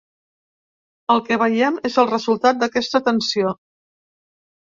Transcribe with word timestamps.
El 1.15 1.19
que 1.27 1.37
veiem 1.41 1.77
és 1.89 1.97
el 2.03 2.09
resultat 2.13 2.63
d’aquesta 2.63 3.03
tensió. 3.09 3.53